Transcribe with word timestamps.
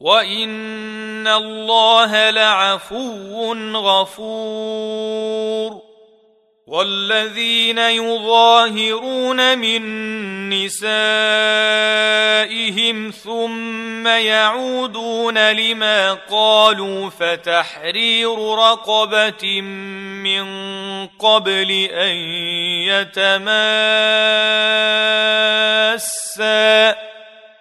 وان 0.00 1.26
الله 1.26 2.30
لعفو 2.30 3.54
غفور 3.74 5.08
والذين 6.68 7.78
يظاهرون 7.78 9.58
من 9.58 9.82
نسائهم 10.50 11.10
ثم 13.10 14.06
يعودون 14.06 15.52
لما 15.52 16.12
قالوا 16.12 17.10
فتحرير 17.10 18.54
رقبه 18.54 19.60
من 19.60 20.46
قبل 21.06 21.70
ان 21.92 22.14
يتماسا 22.84 23.48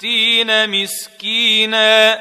ستين 0.00 0.70
مسكينا. 0.70 2.20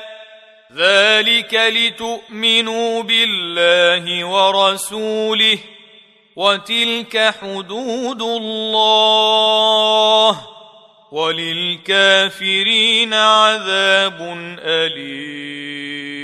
ذلك 0.76 1.54
لتؤمنوا 1.54 3.04
بالله 3.04 4.26
ورسوله 4.26 5.58
وتلك 6.36 7.34
حدود 7.42 8.22
الله 8.22 10.48
وللكافرين 11.12 13.14
عذاب 13.14 14.38
أليم. 14.60 16.20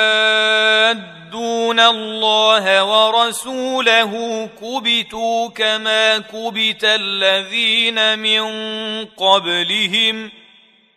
الله 1.91 2.83
ورسوله 2.83 4.49
كبتوا 4.61 5.49
كما 5.49 6.17
كبت 6.17 6.83
الذين 6.83 8.19
من 8.19 8.41
قبلهم 9.05 10.31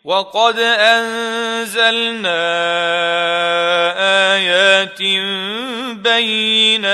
وقد 0.05 0.59
أنزلنا 0.59 2.45
آيات 4.35 5.03
بينات 6.05 6.85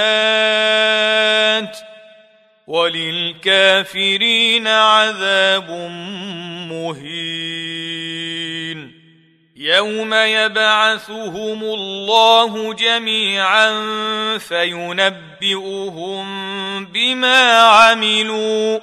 وللكافرين 2.67 4.67
عذاب 4.67 5.71
مهين 6.71 7.50
يوم 9.77 10.15
يبعثهم 10.15 11.63
الله 11.63 12.75
جميعا 12.75 13.71
فينبئهم 14.39 16.25
بما 16.85 17.53
عملوا. 17.53 18.79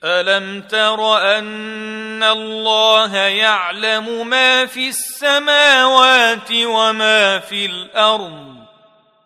ألم 0.07 0.63
تر 0.63 1.19
أن 1.39 2.23
الله 2.23 3.17
يعلم 3.17 4.27
ما 4.27 4.67
في 4.67 4.89
السماوات 4.89 6.53
وما 6.53 7.39
في 7.39 7.67
الأرض؟ 7.67 8.57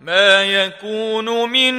ما 0.01 0.45
يكون 0.45 1.51
من 1.51 1.75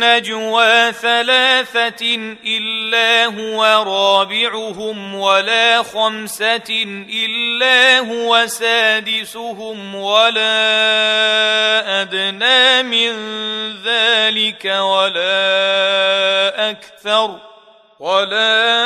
نجوى 0.00 0.92
ثلاثة 0.92 2.36
إلا 2.46 3.24
هو 3.24 3.64
رابعهم 3.86 5.14
ولا 5.14 5.82
خمسة 5.82 6.84
إلا 7.24 7.98
هو 7.98 8.46
سادسهم 8.46 9.94
ولا 9.94 10.42
أدنى 12.02 12.82
من 12.82 13.12
ذلك 13.84 14.64
ولا 14.64 15.30
أكثر 16.70 17.55
ولا 17.98 18.80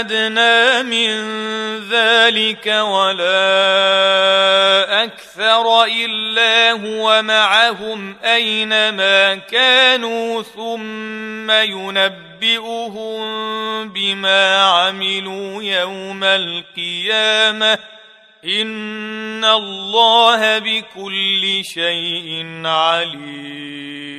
ادنى 0.00 0.82
من 0.82 1.16
ذلك 1.88 2.66
ولا 2.66 3.44
أكثر 5.04 5.84
الا 5.84 6.72
هو 6.72 7.22
معهم 7.22 8.16
اينما 8.24 9.34
كانوا 9.34 10.42
ثم 10.42 11.50
ينبئهم 11.50 13.18
بما 13.88 14.62
عملوا 14.62 15.62
يوم 15.62 16.24
القيامه 16.24 17.78
ان 18.44 19.44
الله 19.44 20.58
بكل 20.58 21.62
شيء 21.64 22.46
عليم 22.64 24.16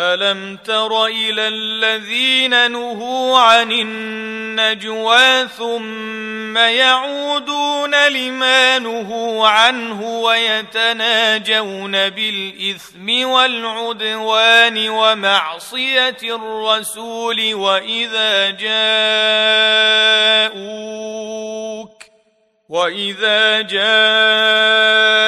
ألم 0.00 0.56
تر 0.56 1.06
إلى 1.06 1.48
الذين 1.48 2.70
نهوا 2.70 3.38
عن 3.38 3.72
النجوى 3.72 5.48
ثم 5.48 6.58
يعودون 6.58 8.08
لما 8.08 8.78
نهوا 8.78 9.48
عنه 9.48 10.02
ويتناجون 10.02 11.92
بالإثم 12.08 13.28
والعدوان 13.28 14.88
ومعصية 14.88 16.18
الرسول 16.22 17.54
وإذا 17.54 18.50
جاءوك 18.50 18.78
وإذا 22.68 23.60
جاءوك 23.60 25.27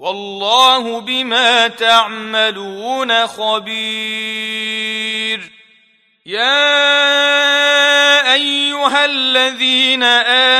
والله 0.00 1.00
بما 1.00 1.68
تعملون 1.68 3.26
خبير. 3.26 4.60
يا 6.26 6.54
أيها 8.34 9.04
الذين 9.04 10.02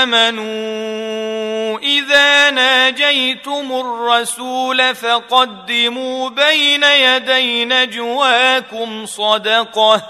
آمنوا 0.03 1.79
إذا 1.79 2.51
ناجيتم 2.51 3.73
الرسول 3.73 4.95
فقدموا 4.95 6.29
بين 6.29 6.83
يدي 6.85 7.65
نجواكم 7.65 9.07
صدقة. 9.07 10.03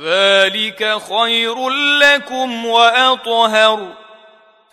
ذلك 0.00 0.98
خير 1.10 1.68
لكم 1.98 2.66
وأطهر. 2.66 3.99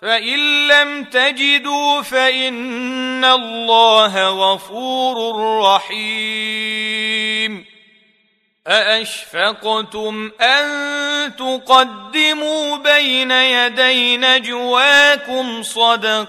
فإن 0.02 0.68
لم 0.68 1.04
تجدوا 1.04 2.02
فإن 2.02 3.24
الله 3.24 4.28
غفور 4.28 5.36
رحيم. 5.62 7.64
أأشفقتم 8.66 10.30
أن 10.40 11.36
تقدموا 11.36 12.76
بين 12.76 13.30
يدي 13.30 14.16
نجواكم 14.16 15.62
صدقات؟ 15.62 16.28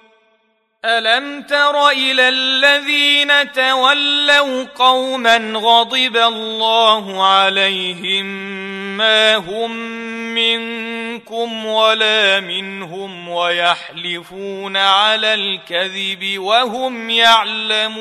ألم 0.85 1.41
تر 1.41 1.89
إلى 1.89 2.29
الذين 2.29 3.51
تولوا 3.51 4.63
قوما 4.75 5.37
غضب 5.55 6.17
الله 6.17 7.27
عليهم 7.27 8.25
ما 8.97 9.35
هم 9.35 9.71
منكم 10.33 11.65
ولا 11.65 12.39
منهم 12.39 13.29
ويحلفون 13.29 14.77
على 14.77 15.33
الكذب 15.33 16.39
وهم 16.39 17.09
يعلمون 17.09 17.91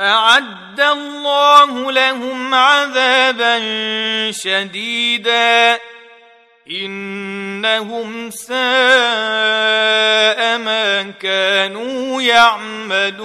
أعد 0.00 0.80
الله 0.80 1.92
لهم 1.92 2.54
عذابا 2.54 3.60
شديدا 4.30 5.78
إنهم 6.70 8.30
ساء 8.30 9.93
كانوا 11.12 12.22
يعملون. 12.22 13.24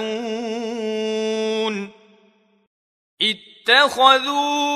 اتخذوا 3.68 4.70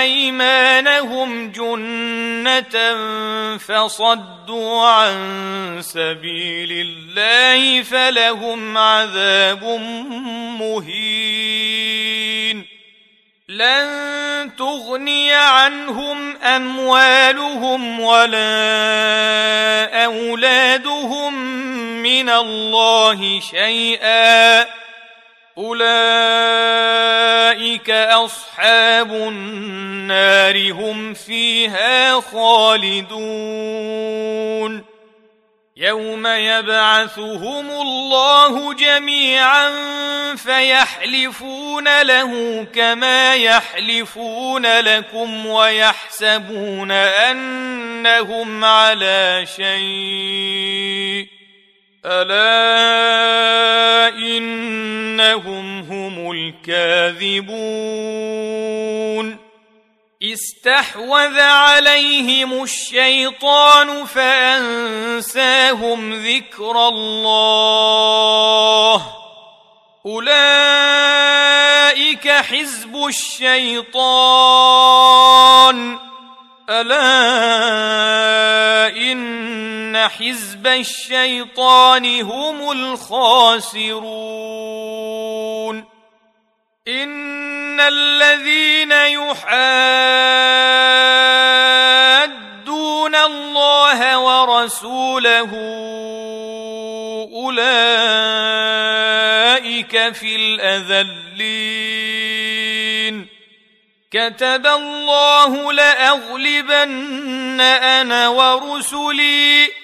أيمانهم 0.00 1.50
جنة 1.50 2.94
فصدوا 3.56 4.86
عن 4.86 5.16
سبيل 5.80 6.72
الله 6.72 7.82
فلهم 7.82 8.78
عذاب 8.78 9.64
مهين. 10.60 11.84
لن 13.48 14.50
تغني 14.58 15.32
عنهم 15.32 16.36
أموالهم 16.36 18.00
ولا 18.00 18.64
أولادهم 20.04 21.53
من 22.04 22.28
الله 22.28 23.40
شيئا. 23.40 24.66
أولئك 25.58 25.90
أصحاب 27.90 29.12
النار 29.12 30.72
هم 30.72 31.14
فيها 31.14 32.20
خالدون. 32.20 33.24
يوم 35.76 36.26
يبعثهم 36.26 37.70
الله 37.70 38.72
جميعا 38.74 39.70
فيحلفون 40.36 42.02
له 42.02 42.64
كما 42.74 43.34
يحلفون 43.34 44.80
لكم 44.80 45.46
ويحسبون 45.46 46.90
أنهم 46.90 48.64
على 48.64 49.46
شيء. 49.56 51.33
ألا 52.06 54.08
إنهم 54.08 55.80
هم 55.80 56.30
الكاذبون 56.30 57.54
استحوذ 60.22 61.40
عليهم 61.40 62.62
الشيطان 62.62 64.04
فأنساهم 64.04 66.12
ذكر 66.12 66.88
الله 66.88 69.06
أولئك 70.06 70.38
حزب 72.28 73.06
الشيطان 73.06 73.98
ألا 76.70 77.36
إن 78.96 80.08
حزب 80.64 80.80
الشيطان 80.80 82.20
هم 82.20 82.70
الخاسرون. 82.70 83.94
إن 86.88 87.80
الذين 87.80 88.92
يحادون 88.92 89.44
الله 93.14 94.18
ورسوله 94.18 95.50
أولئك 97.34 97.64
في 100.14 100.36
الأذلين. 100.36 101.74
كتب 104.12 104.66
الله 104.66 105.72
لأغلبن 105.72 107.60
أنا 107.60 108.28
ورسلي. 108.28 109.83